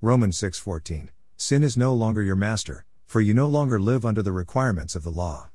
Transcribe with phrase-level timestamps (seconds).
[0.00, 4.30] Romans 6:14 Sin is no longer your master, for you no longer live under the
[4.30, 5.50] requirements of the law.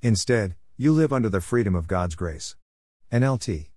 [0.00, 2.56] Instead, you live under the freedom of God's grace.
[3.12, 3.68] NLT.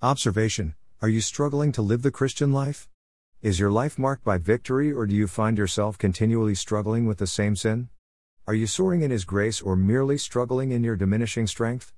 [0.00, 2.88] Observation Are you struggling to live the Christian life?
[3.40, 7.26] Is your life marked by victory or do you find yourself continually struggling with the
[7.26, 7.88] same sin?
[8.46, 11.92] Are you soaring in His grace or merely struggling in your diminishing strength?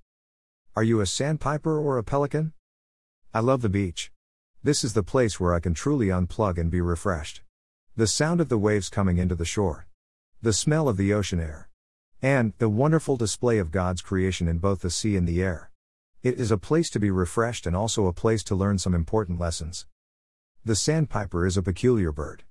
[0.74, 2.54] Are you a sandpiper or a pelican?
[3.34, 4.13] I love the beach.
[4.64, 7.42] This is the place where I can truly unplug and be refreshed.
[7.96, 9.86] The sound of the waves coming into the shore
[10.40, 11.68] the smell of the ocean air,
[12.22, 15.70] and the wonderful display of God's creation in both the sea and the air.
[16.22, 19.38] It is a place to be refreshed and also a place to learn some important
[19.38, 19.86] lessons.
[20.64, 22.42] The sandpiper is a peculiar bird.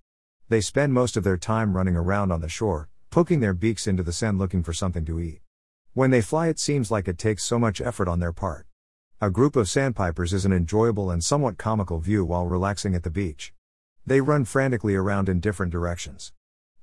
[0.49, 4.03] They spend most of their time running around on the shore, poking their beaks into
[4.03, 5.41] the sand looking for something to eat.
[5.93, 8.67] When they fly, it seems like it takes so much effort on their part.
[9.23, 13.09] A group of sandpipers is an enjoyable and somewhat comical view while relaxing at the
[13.09, 13.53] beach.
[14.05, 16.33] They run frantically around in different directions.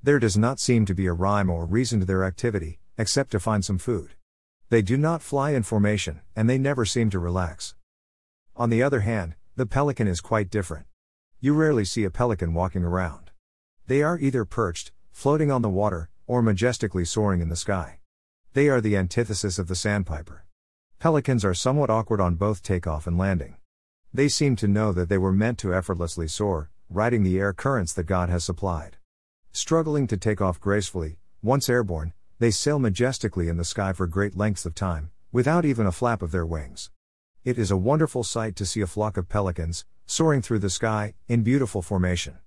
[0.03, 3.41] There does not seem to be a rhyme or reason to their activity, except to
[3.41, 4.15] find some food.
[4.71, 7.75] They do not fly in formation, and they never seem to relax.
[8.57, 10.87] On the other hand, the pelican is quite different.
[11.41, 13.33] You rarely see a pelican walking around.
[13.87, 17.99] They are either perched, floating on the water, or majestically soaring in the sky.
[18.55, 20.47] They are the antithesis of the sandpiper.
[21.01, 23.57] Pelicans are somewhat awkward on both takeoff and landing.
[24.13, 27.95] They seem to know that they were meant to effortlessly soar, riding the air currents
[27.95, 28.99] that God has supplied.
[29.51, 34.37] Struggling to take off gracefully, once airborne, they sail majestically in the sky for great
[34.37, 36.91] lengths of time, without even a flap of their wings.
[37.47, 41.15] It is a wonderful sight to see a flock of pelicans, soaring through the sky,
[41.29, 42.41] in beautiful formation.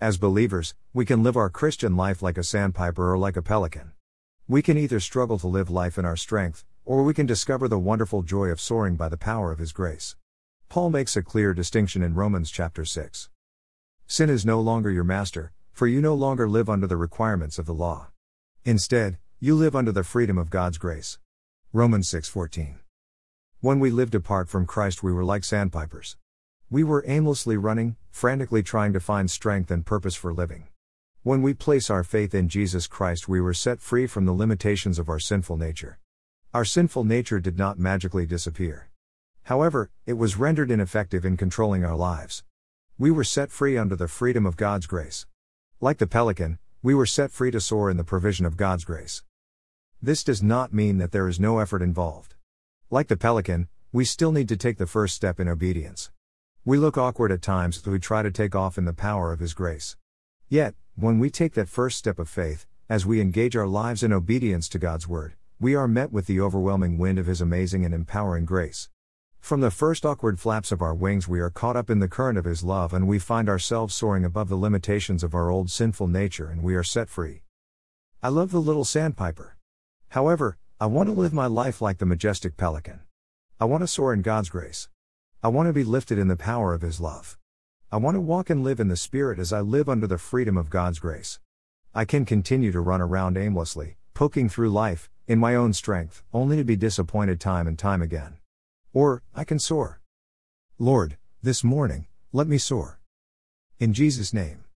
[0.00, 3.92] As believers, we can live our Christian life like a sandpiper or like a pelican.
[4.48, 7.78] We can either struggle to live life in our strength, or we can discover the
[7.78, 10.16] wonderful joy of soaring by the power of His grace.
[10.70, 13.28] Paul makes a clear distinction in Romans chapter 6.
[14.06, 17.66] Sin is no longer your master, for you no longer live under the requirements of
[17.66, 18.06] the law.
[18.64, 21.18] Instead, you live under the freedom of God's grace.
[21.74, 22.78] Romans 6:14.
[23.60, 26.16] When we lived apart from Christ, we were like sandpipers.
[26.70, 30.68] We were aimlessly running, frantically trying to find strength and purpose for living.
[31.22, 34.98] When we place our faith in Jesus Christ, we were set free from the limitations
[34.98, 35.98] of our sinful nature.
[36.54, 38.88] Our sinful nature did not magically disappear.
[39.42, 42.42] However, it was rendered ineffective in controlling our lives.
[42.96, 45.26] We were set free under the freedom of God's grace.
[45.78, 49.22] Like the pelican, we were set free to soar in the provision of God's grace.
[50.00, 52.34] This does not mean that there is no effort involved.
[52.88, 56.10] Like the pelican, we still need to take the first step in obedience.
[56.64, 59.40] We look awkward at times as we try to take off in the power of
[59.40, 59.98] His grace.
[60.48, 64.14] Yet, when we take that first step of faith, as we engage our lives in
[64.14, 67.92] obedience to God's Word, we are met with the overwhelming wind of His amazing and
[67.92, 68.88] empowering grace.
[69.40, 72.38] From the first awkward flaps of our wings, we are caught up in the current
[72.38, 76.06] of His love and we find ourselves soaring above the limitations of our old sinful
[76.06, 77.42] nature and we are set free.
[78.22, 79.56] I love the little sandpiper.
[80.10, 83.00] However, I want to live my life like the majestic pelican.
[83.58, 84.88] I want to soar in God's grace.
[85.42, 87.36] I want to be lifted in the power of His love.
[87.90, 90.56] I want to walk and live in the Spirit as I live under the freedom
[90.56, 91.40] of God's grace.
[91.96, 96.56] I can continue to run around aimlessly, poking through life, in my own strength, only
[96.56, 98.38] to be disappointed time and time again.
[98.94, 100.00] Or, I can soar.
[100.78, 102.98] Lord, this morning, let me soar.
[103.78, 104.64] In Jesus' name.